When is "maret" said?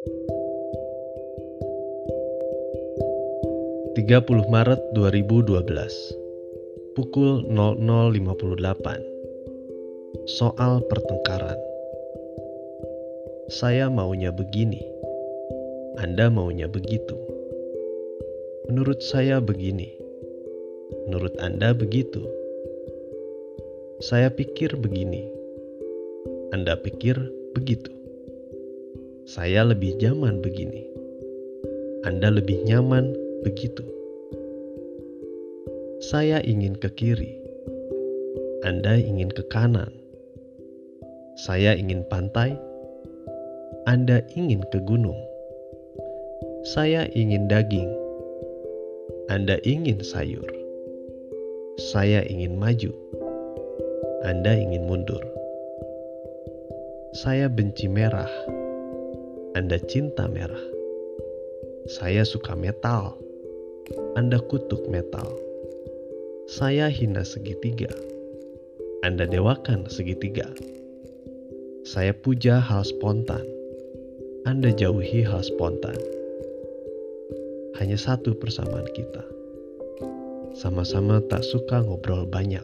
4.48-4.80